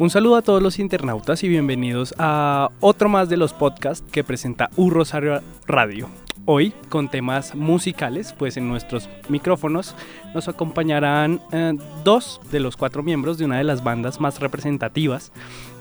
Un 0.00 0.10
saludo 0.10 0.36
a 0.36 0.42
todos 0.42 0.62
los 0.62 0.78
internautas 0.78 1.42
y 1.42 1.48
bienvenidos 1.48 2.14
a 2.18 2.70
otro 2.78 3.08
más 3.08 3.28
de 3.28 3.36
los 3.36 3.52
podcasts 3.52 4.08
que 4.12 4.22
presenta 4.22 4.70
U 4.76 4.90
Rosario 4.90 5.42
Radio. 5.66 6.08
Hoy 6.44 6.72
con 6.88 7.08
temas 7.08 7.56
musicales, 7.56 8.32
pues 8.32 8.56
en 8.56 8.68
nuestros 8.68 9.08
micrófonos 9.28 9.96
nos 10.34 10.46
acompañarán 10.46 11.40
eh, 11.50 11.76
dos 12.04 12.40
de 12.52 12.60
los 12.60 12.76
cuatro 12.76 13.02
miembros 13.02 13.38
de 13.38 13.46
una 13.46 13.58
de 13.58 13.64
las 13.64 13.82
bandas 13.82 14.20
más 14.20 14.38
representativas 14.38 15.32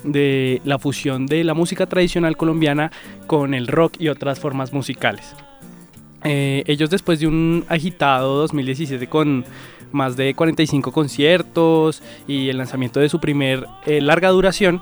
de 0.03 0.63
la 0.65 0.79
fusión 0.79 1.27
de 1.27 1.43
la 1.43 1.53
música 1.53 1.85
tradicional 1.85 2.37
colombiana 2.37 2.91
con 3.27 3.53
el 3.53 3.67
rock 3.67 3.97
y 3.99 4.07
otras 4.07 4.39
formas 4.39 4.73
musicales. 4.73 5.35
Eh, 6.23 6.63
ellos 6.65 6.89
después 6.89 7.19
de 7.19 7.27
un 7.27 7.65
agitado 7.69 8.37
2017 8.39 9.05
con 9.05 9.45
más 9.91 10.17
de 10.17 10.33
45 10.33 10.91
conciertos 10.91 12.01
y 12.27 12.49
el 12.49 12.57
lanzamiento 12.57 12.99
de 12.99 13.09
su 13.09 13.19
primer 13.19 13.65
eh, 13.85 14.01
larga 14.01 14.29
duración, 14.29 14.81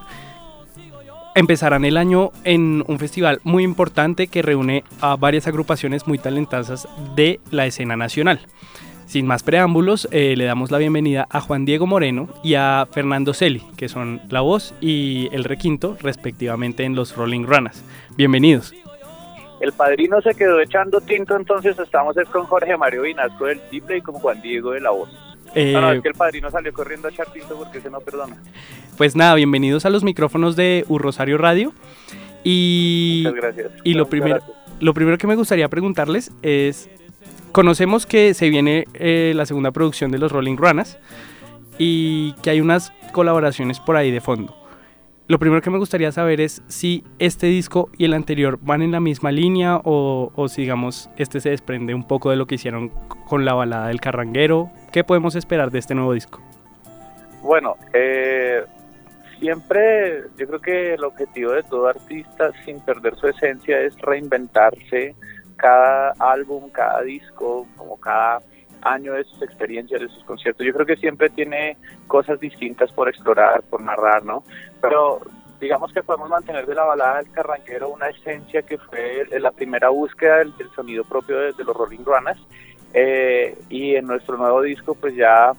empezarán 1.36 1.86
el 1.86 1.98
año 1.98 2.32
en 2.44 2.84
un 2.88 2.98
festival 2.98 3.40
muy 3.44 3.64
importante 3.64 4.28
que 4.28 4.42
reúne 4.42 4.84
a 5.02 5.16
varias 5.16 5.48
agrupaciones 5.48 6.08
muy 6.08 6.18
talentosas 6.18 6.88
de 7.16 7.40
la 7.52 7.66
escena 7.66 7.98
nacional. 7.98 8.40
Sin 9.06 9.28
más 9.28 9.44
preámbulos, 9.44 10.08
eh, 10.12 10.34
le 10.36 10.46
damos 10.46 10.72
la 10.72 10.80
bienvenida 10.80 11.28
a 11.30 11.40
Juan 11.40 11.66
Diego 11.66 11.86
Moreno 11.86 12.28
y 12.44 12.56
a 12.56 12.88
Fernando 12.92 13.34
Celi, 13.34 13.62
que 13.78 13.88
son 13.88 14.22
la 14.30 14.42
voz 14.42 14.74
y 14.82 15.30
el 15.32 15.44
requinto 15.44 15.96
respectivamente 16.02 16.86
en 16.86 16.96
los 16.96 17.16
Rolling 17.16 17.44
Runners. 17.44 17.84
Bienvenidos. 18.18 18.74
El 19.66 19.74
padrino 19.74 20.22
se 20.22 20.36
quedó 20.36 20.60
echando 20.60 21.02
tinto, 21.02 21.36
entonces 21.36 21.80
estamos 21.80 22.16
es 22.18 22.30
con 22.30 22.46
Jorge 22.46 22.78
Mario 22.78 23.02
Vinasco 23.02 23.48
del 23.48 23.60
triple 23.62 23.98
y 23.98 24.02
con 24.02 24.14
Juan 24.14 24.40
Diego 24.40 24.70
de 24.70 24.80
la 24.80 24.92
voz. 24.92 25.10
Eh, 25.56 25.74
No, 25.74 25.82
no, 25.82 25.92
es 25.92 26.04
que 26.04 26.10
el 26.10 26.14
padrino 26.14 26.52
salió 26.52 26.72
corriendo 26.72 27.08
a 27.08 27.12
echar 27.12 27.34
tinto 27.34 27.58
porque 27.58 27.82
se 27.82 27.90
no 27.90 28.00
perdona. 28.00 28.38
Pues 28.96 29.16
nada, 29.16 29.34
bienvenidos 29.34 29.88
a 29.88 29.90
los 29.90 30.04
micrófonos 30.04 30.56
de 30.56 30.86
U 30.88 31.00
Rosario 31.00 31.40
Radio. 31.40 31.74
Y, 32.44 33.24
Muchas 33.26 33.42
gracias. 33.42 33.72
y 33.84 33.96
lo 33.96 34.08
primero, 34.08 34.40
lo 34.80 34.94
primero 34.94 35.18
que 35.18 35.26
me 35.26 35.36
gustaría 35.36 35.68
preguntarles 35.68 36.32
es, 36.44 36.88
conocemos 37.52 38.06
que 38.06 38.36
se 38.36 38.50
viene 38.50 38.86
eh, 38.94 39.34
la 39.36 39.48
segunda 39.48 39.72
producción 39.72 40.12
de 40.12 40.20
los 40.20 40.32
Rolling 40.32 40.58
Runners 40.58 41.00
y 41.80 42.34
que 42.44 42.52
hay 42.52 42.62
unas 42.62 42.94
colaboraciones 43.14 43.80
por 43.80 43.98
ahí 43.98 44.12
de 44.12 44.22
fondo. 44.22 44.56
Lo 45.28 45.40
primero 45.40 45.62
que 45.64 45.72
me 45.72 45.80
gustaría 45.80 46.12
saber 46.12 46.40
es 46.40 46.62
si 46.68 47.04
este 47.18 47.48
disco 47.48 47.90
y 47.98 48.06
el 48.06 48.14
anterior 48.14 48.60
van 48.62 48.84
en 48.84 48.92
la 48.92 49.00
misma 49.00 49.32
línea 49.32 49.78
o, 49.84 50.32
o 50.36 50.48
si 50.48 50.62
digamos 50.62 51.10
este 51.18 51.40
se 51.40 51.50
desprende 51.50 51.96
un 51.96 52.08
poco 52.08 52.30
de 52.30 52.36
lo 52.36 52.46
que 52.46 52.56
hicieron 52.56 52.90
con 53.28 53.44
la 53.44 53.56
balada 53.56 53.88
del 53.88 54.00
carranguero. 54.00 54.70
¿Qué 54.92 55.04
podemos 55.04 55.36
esperar 55.36 55.72
de 55.72 55.80
este 55.80 55.96
nuevo 55.96 56.14
disco? 56.14 56.42
Bueno, 57.42 57.76
eh, 57.94 58.64
siempre 59.40 60.26
yo 60.38 60.46
creo 60.46 60.60
que 60.60 60.94
el 60.94 61.04
objetivo 61.04 61.54
de 61.54 61.64
todo 61.64 61.88
artista, 61.88 62.52
sin 62.64 62.80
perder 62.82 63.16
su 63.16 63.28
esencia, 63.28 63.80
es 63.80 64.00
reinventarse 64.02 65.16
cada 65.56 66.14
álbum, 66.20 66.70
cada 66.70 67.02
disco, 67.02 67.66
como 67.78 68.00
cada 68.00 68.42
año 68.86 69.14
de 69.14 69.24
sus 69.26 69.42
experiencias, 69.42 70.00
de 70.00 70.08
sus 70.08 70.24
conciertos. 70.24 70.66
Yo 70.66 70.74
creo 70.74 70.86
que 70.86 70.96
siempre 70.96 71.30
tiene 71.30 71.78
cosas 72.08 72.40
distintas 72.40 72.92
por 72.92 73.10
explorar, 73.10 73.62
por 73.64 73.82
narrar, 73.82 74.24
¿no? 74.24 74.44
Pero 74.82 75.20
digamos 75.60 75.92
que 75.92 76.04
podemos 76.04 76.30
mantener 76.30 76.66
de 76.66 76.76
la 76.76 76.84
balada 76.84 77.18
del 77.18 77.32
carranquero 77.32 77.90
una 77.90 78.08
esencia 78.10 78.62
que 78.62 78.78
fue 78.78 79.28
la 79.40 79.52
primera 79.52 79.90
búsqueda 79.90 80.38
del, 80.38 80.56
del 80.58 80.70
sonido 80.72 81.04
propio 81.04 81.40
de, 81.40 81.54
de 81.54 81.64
los 81.64 81.76
Rolling 81.76 82.06
Runners. 82.06 82.42
Eh, 82.94 83.58
y 83.70 83.96
en 83.96 84.06
nuestro 84.06 84.38
nuevo 84.38 84.62
disco, 84.62 84.96
pues 84.96 85.16
ya 85.16 85.52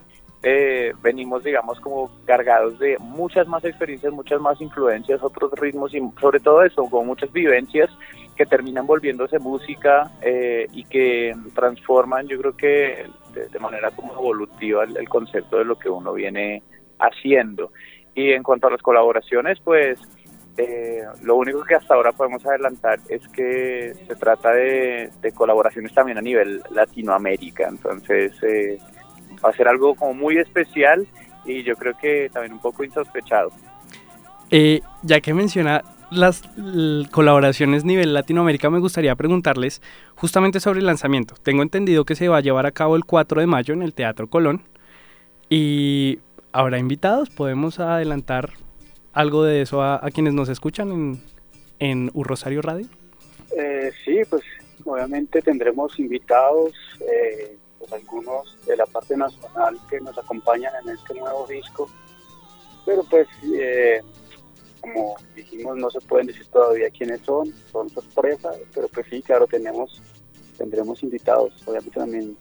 eh, 0.43 0.95
venimos, 1.03 1.43
digamos, 1.43 1.81
como 1.81 2.11
cargados 2.25 2.79
de 2.79 2.97
muchas 2.99 3.47
más 3.49 3.65
experiencias, 3.65 4.13
muchas 4.13 4.41
más 4.41 4.61
influencias, 4.61 5.23
otros 5.23 5.51
ritmos 5.53 5.93
y 5.95 6.01
sobre 6.21 6.41
todo 6.41 6.63
eso, 6.63 6.89
con 6.89 7.07
muchas 7.07 7.33
vivencias 7.33 7.91
que 8.37 8.47
terminan 8.47 8.87
volviéndose 8.87 9.39
música 9.39 10.13
eh, 10.21 10.67
y 10.73 10.85
que 10.85 11.35
transforman, 11.55 12.29
yo 12.29 12.39
creo 12.39 12.57
que 12.57 13.07
de, 13.33 13.49
de 13.49 13.59
manera 13.59 13.91
como 13.91 14.13
evolutiva 14.13 14.85
el, 14.85 14.97
el, 14.97 15.09
concepto 15.09 15.59
de 15.59 15.65
lo 15.65 15.79
que 15.79 15.89
uno 15.89 16.13
viene 16.13 16.63
haciendo. 16.99 17.73
Y 18.15 18.33
en 18.33 18.43
cuanto 18.43 18.69
a 18.69 18.71
las 18.71 18.83
colaboraciones, 18.83 19.59
pues 19.61 19.99
eh, 20.59 21.03
lo 21.23 21.37
único 21.37 21.63
que 21.65 21.75
hasta 21.75 21.95
ahora 21.95 22.13
podemos 22.13 22.45
adelantar 22.47 22.99
es 23.11 23.27
que 23.29 23.93
se 24.07 24.17
trata 24.17 24.53
de, 24.53 25.11
de 25.21 25.33
colaboraciones 25.33 25.93
también 25.93 26.17
a 26.17 26.23
nivel 26.23 26.63
Latinoamérica, 26.71 27.69
entonces 27.69 28.33
eh, 28.43 28.79
va 29.45 29.51
a 29.51 29.53
ser 29.53 29.69
algo 29.69 29.95
como 29.95 30.15
muy 30.15 30.39
especial 30.39 31.07
y 31.45 31.63
yo 31.63 31.77
creo 31.77 31.95
que 32.01 32.31
también 32.33 32.55
un 32.55 32.61
poco 32.61 32.85
insospechado. 32.85 33.51
Eh, 34.51 34.81
ya 35.03 35.21
que 35.21 35.35
menciona 35.35 35.83
las 36.11 36.43
colaboraciones 37.11 37.85
nivel 37.85 38.15
Latinoamérica, 38.15 38.71
me 38.71 38.79
gustaría 38.79 39.15
preguntarles 39.17 39.83
justamente 40.15 40.61
sobre 40.61 40.81
el 40.81 40.87
lanzamiento. 40.87 41.35
Tengo 41.43 41.63
entendido 41.63 42.05
que 42.05 42.15
se 42.15 42.29
va 42.29 42.39
a 42.39 42.41
llevar 42.41 42.67
a 42.67 42.73
cabo 42.73 42.97
el 42.97 43.05
4 43.05 43.41
de 43.41 43.47
mayo 43.47 43.75
en 43.75 43.83
el 43.83 43.95
Teatro 43.95 44.29
Colón 44.29 44.63
y 45.49 46.19
habrá 46.53 46.79
invitados. 46.79 47.31
¿Podemos 47.31 47.81
adelantar 47.81 48.53
algo 49.13 49.45
de 49.45 49.63
eso 49.63 49.83
a, 49.83 50.01
quienes 50.13 50.35
nos 50.35 50.49
escuchan 50.49 50.93
en, 50.93 51.21
en 51.79 52.11
Rosario 52.15 52.63
Radio? 52.63 52.87
Eh, 53.57 53.91
sí, 54.05 54.21
pues 54.29 54.43
obviamente 54.85 55.43
tendremos 55.43 55.99
invitados, 55.99 56.73
eh, 57.01 57.57
pues 57.79 57.93
algunos 57.93 58.57
de 58.67 58.77
la 58.77 58.87
parte 58.87 59.17
nacional 59.17 59.79
que 59.89 60.01
nos 60.01 60.17
acompañan 60.19 60.73
en 60.85 60.95
este 60.95 61.15
nuevo 61.15 61.47
disco, 61.47 61.89
pero 62.85 63.03
pues 63.05 63.27
eh, 63.55 64.03
como 64.93 65.17
dijimos 65.35 65.77
no 65.77 65.91
se 65.91 66.01
pueden 66.01 66.29
decir 66.29 66.47
todavía 66.47 66.91
quiénes 66.91 67.21
son, 67.23 67.53
son 67.73 67.89
sorpresas, 67.91 68.57
pero 68.75 68.89
pues 68.89 69.07
sí, 69.11 69.23
claro, 69.23 69.47
tenemos 69.47 70.03
tendremos 70.57 71.03
invitados, 71.03 71.53
obviamente 71.67 71.99
también 71.99 72.37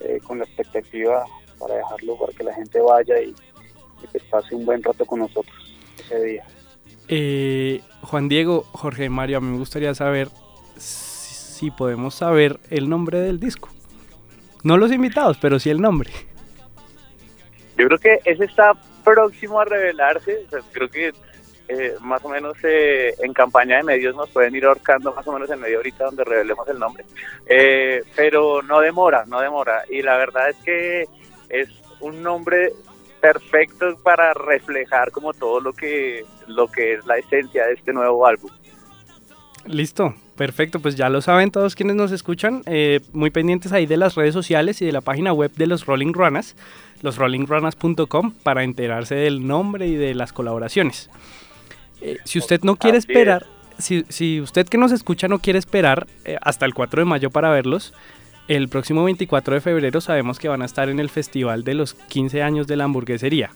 eh, 0.00 0.18
con 0.26 0.38
la 0.38 0.44
expectativa 0.44 1.24
para 1.58 1.76
dejarlo 1.76 2.16
para 2.18 2.32
que 2.32 2.44
la 2.44 2.54
gente 2.54 2.80
vaya 2.80 3.20
y, 3.20 3.30
y 3.30 4.06
pues 4.10 4.24
pase 4.24 4.54
un 4.54 4.64
buen 4.64 4.82
rato 4.82 5.04
con 5.04 5.20
nosotros 5.20 5.76
ese 5.98 6.22
día. 6.24 6.46
Eh, 7.08 7.82
Juan 8.02 8.28
Diego, 8.28 8.62
Jorge 8.72 9.08
Mario, 9.10 9.38
a 9.38 9.40
mí 9.40 9.48
me 9.48 9.58
gustaría 9.58 9.94
saber 9.94 10.28
si 10.76 11.70
podemos 11.70 12.14
saber 12.14 12.58
el 12.70 12.88
nombre 12.88 13.20
del 13.20 13.38
disco. 13.38 13.68
No 14.62 14.76
los 14.76 14.92
invitados, 14.92 15.36
pero 15.40 15.58
sí 15.58 15.70
el 15.70 15.80
nombre. 15.80 16.10
Yo 17.76 17.86
creo 17.86 17.98
que 17.98 18.20
ese 18.24 18.44
está 18.44 18.72
próximo 19.04 19.60
a 19.60 19.64
revelarse. 19.64 20.44
O 20.46 20.50
sea, 20.50 20.60
creo 20.72 20.88
que 20.88 21.12
eh, 21.72 21.94
más 22.00 22.22
o 22.24 22.28
menos 22.28 22.54
eh, 22.64 23.14
en 23.22 23.32
campaña 23.32 23.78
de 23.78 23.82
medios 23.82 24.14
nos 24.14 24.28
pueden 24.28 24.54
ir 24.54 24.66
ahorcando 24.66 25.14
más 25.14 25.26
o 25.26 25.32
menos 25.32 25.50
en 25.50 25.60
media 25.60 25.78
horita 25.78 26.04
donde 26.04 26.24
revelemos 26.24 26.68
el 26.68 26.78
nombre. 26.78 27.04
Eh, 27.46 28.02
pero 28.14 28.60
no 28.62 28.80
demora, 28.80 29.24
no 29.26 29.40
demora. 29.40 29.84
Y 29.88 30.02
la 30.02 30.18
verdad 30.18 30.50
es 30.50 30.56
que 30.56 31.06
es 31.48 31.68
un 32.00 32.22
nombre 32.22 32.72
perfecto 33.20 33.96
para 34.02 34.34
reflejar 34.34 35.12
como 35.12 35.32
todo 35.32 35.60
lo 35.60 35.72
que, 35.72 36.26
lo 36.46 36.68
que 36.68 36.94
es 36.94 37.06
la 37.06 37.16
esencia 37.16 37.66
de 37.66 37.74
este 37.74 37.92
nuevo 37.92 38.26
álbum. 38.26 38.50
Listo, 39.64 40.14
perfecto, 40.36 40.80
pues 40.80 40.96
ya 40.96 41.08
lo 41.08 41.22
saben 41.22 41.52
todos 41.52 41.76
quienes 41.76 41.94
nos 41.94 42.10
escuchan, 42.10 42.62
eh, 42.66 43.00
muy 43.12 43.30
pendientes 43.30 43.72
ahí 43.72 43.86
de 43.86 43.96
las 43.96 44.16
redes 44.16 44.34
sociales 44.34 44.82
y 44.82 44.86
de 44.86 44.92
la 44.92 45.00
página 45.00 45.32
web 45.32 45.52
de 45.54 45.68
los 45.68 45.86
Rolling 45.86 46.12
Runners, 46.12 46.56
losrollingrunners.com, 47.02 48.32
para 48.42 48.64
enterarse 48.64 49.14
del 49.14 49.46
nombre 49.46 49.86
y 49.86 49.94
de 49.94 50.14
las 50.14 50.32
colaboraciones. 50.32 51.10
Eh, 52.02 52.18
si 52.24 52.38
usted 52.38 52.62
no 52.62 52.76
quiere 52.76 52.98
esperar, 52.98 53.46
si, 53.78 54.04
si, 54.08 54.40
usted 54.40 54.68
que 54.68 54.76
nos 54.76 54.92
escucha 54.92 55.28
no 55.28 55.38
quiere 55.38 55.58
esperar 55.58 56.06
eh, 56.24 56.36
hasta 56.40 56.66
el 56.66 56.74
4 56.74 57.02
de 57.02 57.04
mayo 57.04 57.30
para 57.30 57.50
verlos, 57.50 57.94
el 58.48 58.68
próximo 58.68 59.04
24 59.04 59.54
de 59.54 59.60
febrero 59.60 60.00
sabemos 60.00 60.38
que 60.38 60.48
van 60.48 60.62
a 60.62 60.64
estar 60.64 60.88
en 60.88 60.98
el 60.98 61.10
festival 61.10 61.64
de 61.64 61.74
los 61.74 61.94
15 61.94 62.42
años 62.42 62.66
de 62.66 62.76
la 62.76 62.84
hamburguesería. 62.84 63.50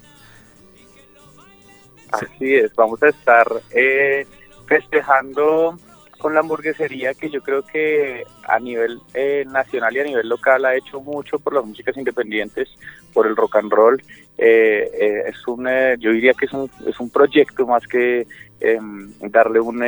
Así 2.13 2.55
es, 2.55 2.73
vamos 2.77 3.03
a 3.03 3.09
estar 3.09 3.47
eh, 3.73 4.27
festejando 4.67 5.77
con 6.19 6.35
la 6.35 6.41
hamburguesería 6.41 7.15
que 7.15 7.31
yo 7.31 7.43
creo 7.43 7.63
que 7.63 8.25
a 8.49 8.59
nivel 8.59 9.01
eh, 9.13 9.45
nacional 9.47 9.95
y 9.97 10.01
a 10.01 10.05
nivel 10.05 10.29
local 10.29 10.65
ha 10.65 10.77
hecho 10.77 11.01
mucho 11.01 11.39
por 11.39 11.55
las 11.55 11.65
músicas 11.65 11.97
independientes, 11.97 12.71
por 13.17 13.27
el 13.27 13.35
rock 13.35 13.57
and 13.57 13.73
roll. 13.73 14.03
Eh, 14.37 14.91
eh, 14.93 15.23
es 15.29 15.49
un, 15.49 15.67
yo 15.99 16.13
diría 16.13 16.35
que 16.35 16.45
es 16.45 16.53
un, 16.53 16.71
es 16.87 17.01
un 17.01 17.09
proyecto 17.09 17.67
más 17.67 17.87
que 17.87 18.27
em, 18.61 19.11
darle 19.31 19.59
un 19.59 19.83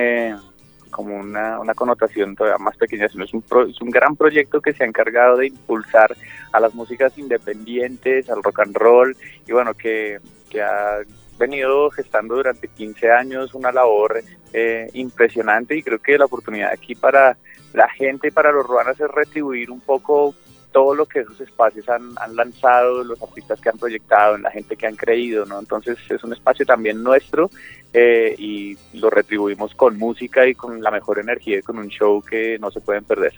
como 0.91 1.15
una, 1.15 1.61
una 1.61 1.75
connotación 1.75 2.35
todavía 2.35 2.57
más 2.57 2.75
pequeña, 2.79 3.07
sino 3.11 3.25
es 3.25 3.35
un, 3.35 3.45
es 3.69 3.79
un 3.83 3.91
gran 3.91 4.17
proyecto 4.17 4.63
que 4.63 4.73
se 4.73 4.83
ha 4.83 4.87
encargado 4.87 5.37
de 5.37 5.49
impulsar 5.49 6.17
a 6.51 6.59
las 6.59 6.75
músicas 6.75 7.19
independientes, 7.19 8.31
al 8.31 8.43
rock 8.43 8.61
and 8.61 8.75
roll, 8.75 9.15
y 9.47 9.53
bueno, 9.53 9.75
que, 9.75 10.19
que 10.49 10.63
ha 10.63 11.01
venido 11.39 11.91
gestando 11.91 12.37
durante 12.37 12.69
15 12.69 13.11
años 13.11 13.53
una 13.53 13.71
labor 13.71 14.23
eh, 14.55 14.89
impresionante 14.95 15.77
y 15.77 15.83
creo 15.83 15.99
que 15.99 16.17
la 16.17 16.25
oportunidad 16.25 16.73
aquí 16.73 16.95
para 16.95 17.37
la 17.75 17.91
gente 17.91 18.29
y 18.29 18.31
para 18.31 18.51
los 18.51 18.67
ruanas 18.67 18.99
es 18.99 19.09
retribuir 19.09 19.71
un 19.71 19.83
poco 19.83 20.35
todo 20.79 20.95
lo 20.95 21.07
que 21.07 21.19
esos 21.19 21.41
espacios 21.41 21.89
han, 21.89 22.15
lanzado, 22.37 23.03
los 23.03 23.21
artistas 23.21 23.61
que 23.61 23.69
han 23.69 23.79
proyectado, 23.79 24.37
en 24.37 24.43
la 24.43 24.51
gente 24.53 24.77
que 24.77 24.87
han 24.87 24.95
creído, 24.95 25.45
¿no? 25.45 25.59
Entonces 25.59 25.99
es 26.09 26.23
un 26.23 26.33
espacio 26.33 26.65
también 26.65 27.03
nuestro 27.03 27.51
eh, 27.93 28.33
y 28.39 28.79
lo 28.93 29.11
retribuimos 29.11 29.75
con 29.75 29.99
música 29.99 30.47
y 30.47 30.55
con 30.55 30.81
la 30.81 30.93
mejor 30.93 31.19
energía 31.19 31.59
y 31.59 31.63
con 31.63 31.79
un 31.79 31.89
show 31.89 32.23
que 32.23 32.61
no 32.61 32.71
se 32.71 32.81
pueden 32.81 33.03
perder. 33.03 33.33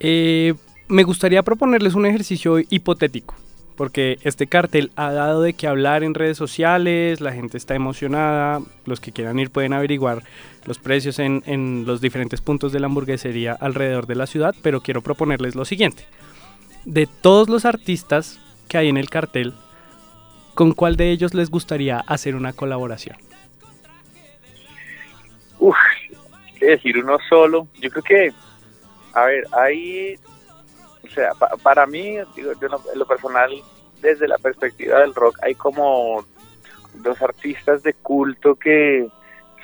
Eh, 0.00 0.52
me 0.86 1.02
gustaría 1.02 1.42
proponerles 1.42 1.94
un 1.94 2.04
ejercicio 2.04 2.58
hipotético 2.58 3.34
porque 3.82 4.20
este 4.22 4.46
cartel 4.46 4.92
ha 4.94 5.10
dado 5.10 5.42
de 5.42 5.54
qué 5.54 5.66
hablar 5.66 6.04
en 6.04 6.14
redes 6.14 6.36
sociales, 6.36 7.20
la 7.20 7.32
gente 7.32 7.56
está 7.56 7.74
emocionada, 7.74 8.60
los 8.86 9.00
que 9.00 9.10
quieran 9.10 9.40
ir 9.40 9.50
pueden 9.50 9.72
averiguar 9.72 10.22
los 10.66 10.78
precios 10.78 11.18
en, 11.18 11.82
los 11.84 12.00
diferentes 12.00 12.40
puntos 12.40 12.70
de 12.70 12.78
la 12.78 12.86
hamburguesería 12.86 13.54
alrededor 13.58 14.06
de 14.06 14.14
la 14.14 14.28
ciudad, 14.28 14.54
pero 14.62 14.82
quiero 14.82 15.02
proponerles 15.02 15.56
lo 15.56 15.64
siguiente. 15.64 16.04
De 16.84 17.08
todos 17.08 17.48
los 17.48 17.64
artistas 17.64 18.38
que 18.68 18.78
hay 18.78 18.88
en 18.88 18.98
el 18.98 19.10
cartel, 19.10 19.52
¿con 20.54 20.74
cuál 20.74 20.94
de 20.94 21.10
ellos 21.10 21.34
les 21.34 21.50
gustaría 21.50 21.98
hacer 22.06 22.36
una 22.36 22.52
colaboración? 22.52 23.16
Uf, 25.58 25.74
decir 26.60 26.98
uno 26.98 27.18
solo. 27.28 27.66
Yo 27.80 27.90
creo 27.90 28.04
que, 28.04 28.32
a 29.12 29.24
ver, 29.24 29.44
hay 29.50 30.20
o 31.04 31.14
sea, 31.14 31.34
pa 31.34 31.48
para 31.62 31.86
mí, 31.86 32.16
digo, 32.34 32.52
yo 32.60 32.68
en 32.92 32.98
lo 32.98 33.06
personal, 33.06 33.50
desde 34.02 34.28
la 34.28 34.36
perspectiva 34.38 35.00
del 35.00 35.14
rock, 35.14 35.38
hay 35.42 35.54
como 35.54 36.24
dos 36.94 37.22
artistas 37.22 37.82
de 37.82 37.94
culto 37.94 38.56
que 38.56 39.08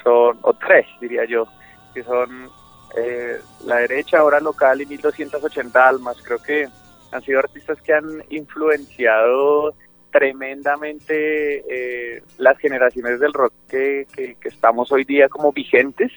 son, 0.02 0.38
o 0.42 0.54
tres 0.54 0.86
diría 1.00 1.24
yo, 1.26 1.46
que 1.92 2.02
son 2.02 2.48
eh, 2.96 3.38
La 3.66 3.76
Derecha, 3.76 4.20
ahora 4.20 4.40
local 4.40 4.80
y 4.80 4.86
1280 4.86 5.88
Almas. 5.88 6.16
Creo 6.22 6.38
que 6.38 6.68
han 7.10 7.22
sido 7.22 7.40
artistas 7.40 7.80
que 7.82 7.92
han 7.92 8.24
influenciado 8.30 9.74
tremendamente 10.10 11.64
eh, 11.68 12.22
las 12.38 12.58
generaciones 12.58 13.20
del 13.20 13.32
rock 13.32 13.52
que, 13.68 14.06
que, 14.14 14.36
estamos 14.44 14.90
hoy 14.90 15.04
día 15.04 15.28
como 15.28 15.52
vigentes. 15.52 16.12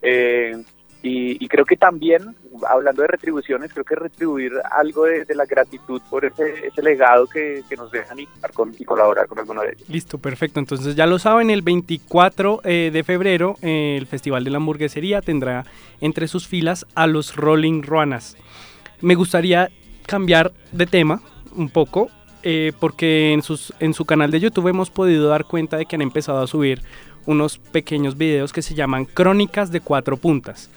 Eh, 0.00 0.62
y, 1.04 1.48
creo 1.48 1.64
que 1.64 1.76
también, 1.76 2.36
hablando 2.68 3.02
de 3.02 3.08
retribuciones, 3.08 3.72
creo 3.72 3.84
que 3.84 3.96
retribuir 3.96 4.52
algo 4.70 5.04
de, 5.04 5.26
la 5.34 5.46
gratitud 5.46 6.00
por 6.08 6.24
ese, 6.24 6.68
ese 6.68 6.80
legado 6.80 7.26
que, 7.26 7.64
nos 7.76 7.90
dejan 7.90 8.20
y, 8.20 8.28
con, 8.54 8.72
colaborar 8.86 9.26
con 9.26 9.40
alguno 9.40 9.62
de 9.62 9.70
ellos. 9.70 9.88
Listo, 9.88 10.18
perfecto. 10.18 10.60
Entonces 10.60 10.94
ya 10.94 11.06
lo 11.06 11.18
saben, 11.18 11.50
el 11.50 11.62
24 11.62 12.60
eh, 12.62 12.90
de 12.92 13.02
febrero 13.02 13.56
eh, 13.62 13.96
el 13.98 14.06
Festival 14.06 14.44
de 14.44 14.50
la 14.50 14.58
Hamburguesería 14.58 15.22
tendrá 15.22 15.64
entre 16.00 16.28
sus 16.28 16.46
filas 16.46 16.86
a 16.94 17.08
los 17.08 17.34
Rolling 17.34 17.82
Ruanas. 17.82 18.36
Me 19.00 19.16
gustaría 19.16 19.70
cambiar 20.06 20.52
de 20.70 20.86
tema 20.86 21.20
un 21.56 21.68
poco, 21.68 22.10
eh, 22.44 22.72
porque 22.78 23.32
en, 23.32 23.42
sus, 23.42 23.74
en 23.80 23.92
su 23.92 24.04
canal 24.04 24.30
de 24.30 24.38
YouTube 24.38 24.68
hemos 24.68 24.90
podido 24.90 25.28
dar 25.28 25.46
cuenta 25.46 25.76
de 25.76 25.86
que 25.86 25.96
han 25.96 26.02
empezado 26.02 26.40
a 26.40 26.46
subir 26.46 26.80
unos 27.26 27.58
pequeños 27.58 28.16
videos 28.16 28.52
que 28.52 28.62
se 28.62 28.74
llaman 28.74 29.04
Crónicas 29.04 29.72
de 29.72 29.80
Cuatro 29.80 30.16
Puntas 30.16 30.70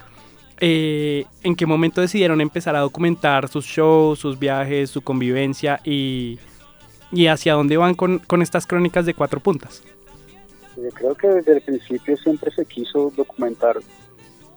eh, 0.60 1.26
en 1.44 1.56
qué 1.56 1.66
momento 1.66 2.02
decidieron 2.02 2.42
empezar 2.42 2.76
a 2.76 2.80
documentar 2.80 3.48
sus 3.48 3.66
shows, 3.66 4.20
sus 4.20 4.40
viajes, 4.40 4.90
su 4.90 5.02
convivencia 5.02 5.82
y, 5.84 6.40
y 7.12 7.28
hacia 7.28 7.54
dónde 7.54 7.78
van 7.78 7.96
con, 7.96 8.20
con, 8.20 8.42
estas 8.42 8.66
crónicas 8.66 9.06
de 9.06 9.14
cuatro 9.14 9.40
puntas. 9.40 9.84
Yo 10.78 10.90
creo 10.90 11.16
que 11.16 11.28
desde 11.28 11.54
el 11.54 11.62
principio 11.62 12.18
siempre 12.18 12.52
se 12.52 12.66
quiso 12.66 13.12
documentar 13.16 13.78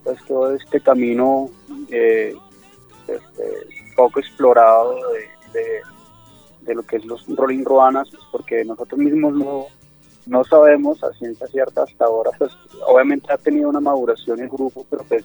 pues, 0.04 0.18
todo 0.26 0.54
este 0.54 0.80
camino 0.80 1.50
eh, 1.90 2.34
este, 3.08 3.44
poco 3.96 4.20
explorado 4.20 4.96
de, 5.52 5.60
de, 6.62 6.74
lo 6.74 6.82
que 6.82 6.96
es 6.96 7.04
los 7.04 7.26
Rolling 7.26 7.64
Ruanas, 7.64 8.08
pues, 8.10 8.22
porque 8.30 8.64
nosotros 8.64 9.00
mismos 9.00 9.34
no, 9.34 9.66
no 10.26 10.44
sabemos 10.44 11.02
a 11.02 11.12
ciencia 11.14 11.46
cierta 11.48 11.82
hasta 11.82 12.04
ahora, 12.04 12.30
pues 12.38 12.52
obviamente 12.86 13.32
ha 13.32 13.38
tenido 13.38 13.68
una 13.68 13.80
maduración 13.80 14.40
el 14.40 14.48
grupo, 14.48 14.86
pero 14.88 15.02
pues 15.04 15.24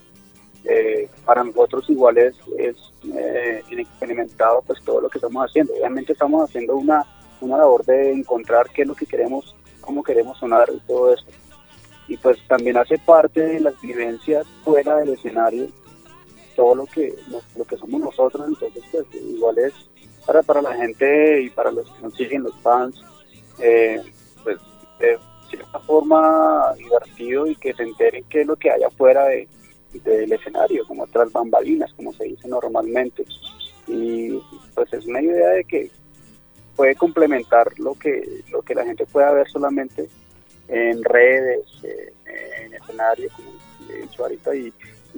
eh, 0.65 1.09
para 1.25 1.43
nosotros 1.43 1.89
igual 1.89 2.17
es, 2.17 2.35
es 2.57 2.77
eh, 3.13 3.63
experimentado 3.69 4.63
pues 4.65 4.81
todo 4.83 5.01
lo 5.01 5.09
que 5.09 5.17
estamos 5.17 5.45
haciendo. 5.45 5.73
Obviamente 5.73 6.13
estamos 6.13 6.49
haciendo 6.49 6.75
una, 6.75 7.05
una 7.41 7.57
labor 7.57 7.85
de 7.85 8.11
encontrar 8.11 8.69
qué 8.69 8.83
es 8.83 8.87
lo 8.87 8.95
que 8.95 9.05
queremos, 9.05 9.55
cómo 9.81 10.03
queremos 10.03 10.37
sonar 10.37 10.69
y 10.73 10.79
todo 10.87 11.13
eso. 11.13 11.25
Y 12.07 12.17
pues 12.17 12.37
también 12.47 12.77
hace 12.77 12.97
parte 12.97 13.41
de 13.41 13.59
las 13.59 13.79
vivencias 13.81 14.45
fuera 14.63 14.97
del 14.97 15.09
escenario, 15.09 15.67
todo 16.55 16.75
lo 16.75 16.85
que, 16.85 17.13
lo 17.57 17.65
que 17.65 17.77
somos 17.77 18.01
nosotros, 18.01 18.47
entonces 18.47 18.83
pues 18.91 19.05
igual 19.15 19.57
es 19.57 19.73
para, 20.25 20.43
para 20.43 20.61
la 20.61 20.75
gente 20.75 21.41
y 21.41 21.49
para 21.49 21.71
los 21.71 21.89
que 21.89 22.01
nos 22.01 22.15
siguen, 22.15 22.43
los 22.43 22.55
fans, 22.61 23.01
eh, 23.59 24.01
pues 24.43 24.57
de 24.99 25.17
cierta 25.49 25.79
forma 25.79 26.73
divertido 26.77 27.47
y 27.47 27.55
que 27.55 27.73
se 27.73 27.83
enteren 27.83 28.23
qué 28.29 28.41
es 28.41 28.47
lo 28.47 28.55
que 28.55 28.71
hay 28.71 28.83
afuera 28.83 29.25
de 29.25 29.47
del 29.99 30.31
escenario, 30.31 30.85
como 30.87 31.03
otras 31.03 31.31
bambalinas, 31.31 31.93
como 31.93 32.13
se 32.13 32.25
dice 32.25 32.47
normalmente. 32.47 33.25
Y 33.87 34.39
pues 34.73 34.91
es 34.93 35.05
una 35.05 35.21
idea 35.21 35.49
de 35.49 35.63
que 35.65 35.91
puede 36.75 36.95
complementar 36.95 37.67
lo 37.79 37.93
que, 37.93 38.43
lo 38.51 38.61
que 38.61 38.75
la 38.75 38.85
gente 38.85 39.05
pueda 39.05 39.31
ver 39.31 39.47
solamente 39.49 40.09
en 40.67 41.03
redes, 41.03 41.65
eh, 41.83 42.13
en 42.61 42.73
escenario, 42.73 43.29
como 43.35 43.49
he 43.91 44.01
dicho 44.01 44.23
ahorita, 44.23 44.55
y, 44.55 44.73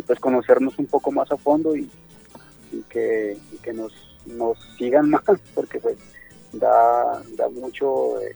pues 0.06 0.20
conocernos 0.20 0.78
un 0.78 0.88
poco 0.88 1.12
más 1.12 1.32
a 1.32 1.38
fondo 1.38 1.76
y, 1.76 1.90
que, 2.90 3.38
que 3.64 3.72
nos, 3.72 3.94
nos 4.26 4.58
sigan 4.78 5.10
más, 5.12 5.24
porque 5.54 5.80
pues 5.80 5.98
da, 6.52 7.22
da 7.38 7.50
mucho 7.50 8.16
de, 8.20 8.36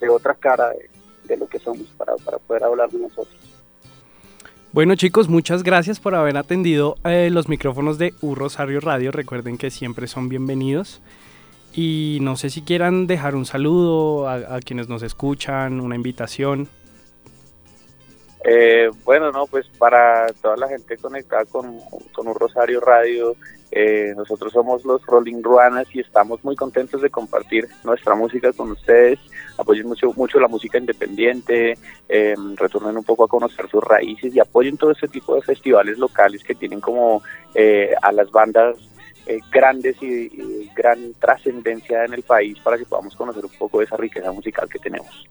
de 0.00 0.08
otra 0.08 0.34
cara 0.34 0.70
de, 0.70 0.90
de, 1.24 1.36
lo 1.36 1.46
que 1.46 1.60
somos 1.60 1.86
para, 1.96 2.16
para 2.16 2.38
poder 2.38 2.64
hablar 2.64 2.90
de 2.90 2.98
nosotros. 2.98 3.45
Bueno 4.76 4.94
chicos, 4.94 5.30
muchas 5.30 5.62
gracias 5.62 6.00
por 6.00 6.14
haber 6.14 6.36
atendido 6.36 6.96
eh, 7.04 7.30
los 7.32 7.48
micrófonos 7.48 7.96
de 7.96 8.12
U 8.20 8.34
Rosario 8.34 8.78
Radio. 8.78 9.10
Recuerden 9.10 9.56
que 9.56 9.70
siempre 9.70 10.06
son 10.06 10.28
bienvenidos. 10.28 11.00
Y 11.72 12.18
no 12.20 12.36
sé 12.36 12.50
si 12.50 12.60
quieran 12.60 13.06
dejar 13.06 13.36
un 13.36 13.46
saludo 13.46 14.28
a, 14.28 14.60
quienes 14.60 14.86
nos 14.90 15.02
escuchan, 15.02 15.80
una 15.80 15.94
invitación. 15.94 16.68
Eh, 18.44 18.90
bueno, 19.02 19.32
no, 19.32 19.46
pues 19.46 19.66
para 19.78 20.26
toda 20.42 20.58
la 20.58 20.68
gente 20.68 20.98
conectada 20.98 21.46
con, 21.46 21.80
con 22.12 22.34
Rosario 22.34 22.78
Radio, 22.80 23.34
eh, 23.70 24.14
nosotros 24.16 24.52
somos 24.52 24.84
los 24.84 25.04
Rolling 25.06 25.42
Ruanas 25.42 25.86
y 25.92 26.00
estamos 26.00 26.42
muy 26.44 26.56
contentos 26.56 27.02
de 27.02 27.10
compartir 27.10 27.68
nuestra 27.84 28.14
música 28.14 28.52
con 28.52 28.70
ustedes. 28.70 29.18
Apoyen 29.58 29.86
mucho, 29.86 30.12
mucho 30.14 30.38
la 30.38 30.48
música 30.48 30.78
independiente, 30.78 31.76
eh, 32.08 32.34
retornen 32.54 32.96
un 32.96 33.04
poco 33.04 33.24
a 33.24 33.28
conocer 33.28 33.68
sus 33.68 33.82
raíces 33.82 34.34
y 34.34 34.40
apoyen 34.40 34.76
todo 34.76 34.92
este 34.92 35.08
tipo 35.08 35.34
de 35.34 35.42
festivales 35.42 35.98
locales 35.98 36.42
que 36.44 36.54
tienen 36.54 36.80
como 36.80 37.22
eh, 37.54 37.94
a 38.00 38.12
las 38.12 38.30
bandas 38.30 38.76
eh, 39.26 39.40
grandes 39.50 40.00
y, 40.02 40.06
y 40.06 40.70
gran 40.74 41.12
trascendencia 41.14 42.04
en 42.04 42.14
el 42.14 42.22
país 42.22 42.58
para 42.60 42.78
que 42.78 42.84
podamos 42.84 43.16
conocer 43.16 43.44
un 43.44 43.52
poco 43.58 43.80
de 43.80 43.86
esa 43.86 43.96
riqueza 43.96 44.30
musical 44.30 44.68
que 44.68 44.78
tenemos. 44.78 45.26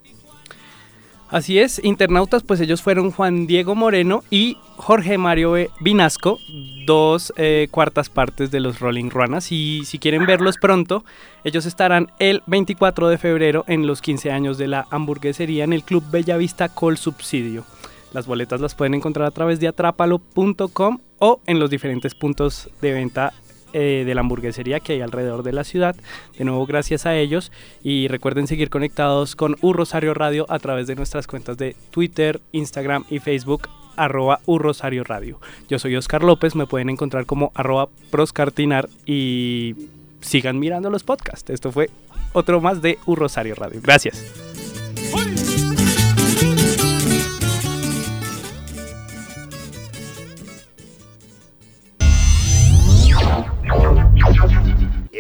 Así 1.30 1.58
es, 1.58 1.84
internautas, 1.84 2.44
pues 2.44 2.62
ellos 2.62 2.84
fueron 2.84 3.12
Juan 3.12 3.48
Diego 3.48 3.74
Moreno 3.74 4.24
y 4.30 4.58
Jorge 4.78 5.18
Mario 5.18 5.56
Vinasco, 5.80 6.38
dos 6.86 7.34
eh, 7.36 7.68
cuartas 7.72 8.10
partes 8.10 8.52
de 8.52 8.60
los 8.60 8.80
Rolling 8.80 9.10
Ruanas. 9.10 9.52
Y 9.52 9.84
si 9.86 9.98
quieren 9.98 10.28
verlos 10.28 10.58
pronto, 10.58 11.04
ellos 11.44 11.66
estarán 11.66 12.12
el 12.20 12.44
24 12.46 13.10
de 13.10 13.18
febrero 13.18 13.66
en 13.68 13.88
los 13.88 14.02
15 14.02 14.32
años 14.32 14.60
de 14.60 14.68
la 14.68 14.88
hamburguesería 14.92 15.64
en 15.64 15.74
el 15.74 15.84
Club 15.84 16.04
Bellavista 16.12 16.70
Col 16.70 16.98
Subsidio. 16.98 17.66
Las 18.14 18.28
boletas 18.28 18.62
las 18.62 18.76
pueden 18.76 18.94
encontrar 18.94 19.28
a 19.28 19.32
través 19.32 19.60
de 19.60 19.68
atrapalo.com 19.68 21.00
o 21.18 21.42
en 21.48 21.60
los 21.60 21.70
diferentes 21.72 22.14
puntos 22.14 22.70
de 22.82 22.94
venta 22.94 23.34
eh, 23.78 24.04
de 24.06 24.16
la 24.16 24.22
hamburguesería 24.22 24.80
que 24.80 24.94
hay 24.94 25.02
alrededor 25.02 25.44
de 25.44 25.52
la 25.52 25.66
ciudad. 25.66 25.98
De 26.38 26.46
nuevo, 26.46 26.66
gracias 26.66 27.06
a 27.06 27.14
ellos. 27.14 27.52
Y 27.84 28.08
recuerden 28.08 28.48
seguir 28.48 28.70
conectados 28.70 29.36
con 29.36 29.58
U 29.60 29.74
Rosario 29.74 30.14
Radio 30.14 30.46
a 30.48 30.60
través 30.60 30.88
de 30.88 30.96
nuestras 30.96 31.28
cuentas 31.28 31.58
de 31.58 31.76
Twitter, 31.92 32.40
Instagram 32.54 33.04
y 33.10 33.20
Facebook 33.20 33.68
arroba 33.98 34.40
U 34.46 34.60
Rosario 34.60 35.04
Radio. 35.04 35.42
Yo 35.68 35.78
soy 35.78 35.98
Oscar 35.98 36.24
López, 36.24 36.56
me 36.56 36.68
pueden 36.68 36.90
encontrar 36.90 37.26
como 37.26 37.52
arroba 37.54 37.90
proscartinar 38.12 38.88
y 39.06 39.76
sigan 40.22 40.58
mirando 40.58 40.90
los 40.90 41.04
podcasts. 41.04 41.50
Esto 41.50 41.74
fue 41.74 41.90
otro 42.32 42.62
más 42.62 42.82
de 42.82 42.98
U 43.06 43.16
Rosario 43.18 43.56
Radio. 43.56 43.82
Gracias. 43.84 44.45